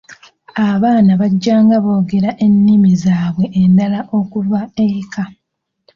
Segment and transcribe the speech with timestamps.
[0.69, 5.23] Abaana bajja nga boogera ennimi zaabwe endala okuva eka.